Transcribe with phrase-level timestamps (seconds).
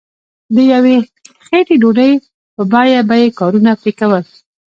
[0.55, 0.95] د یوې
[1.45, 2.11] خیټې ډوډۍ
[2.55, 4.23] په بیه به یې کارونه پرې کول.